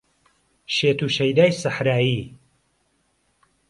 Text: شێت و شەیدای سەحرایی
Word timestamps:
شێت 0.75 0.99
و 1.05 1.07
شەیدای 1.15 1.57
سەحرایی 1.61 2.21